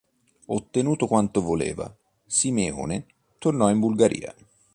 Ottenuto 0.47 1.05
quanto 1.05 1.43
voleva, 1.43 1.95
Simeone 2.25 3.05
tornò 3.37 3.69
in 3.69 3.77
Bulgaria. 3.79 4.33